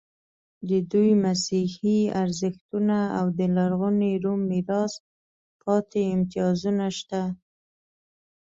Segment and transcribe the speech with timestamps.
[0.69, 4.93] د دوی مسیحي ارزښتونه او د لرغوني روم میراث
[5.61, 7.21] پاتې امتیازونه شته.